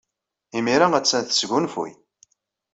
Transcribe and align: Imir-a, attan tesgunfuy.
Imir-a, 0.57 0.87
attan 0.97 1.23
tesgunfuy. 1.23 1.91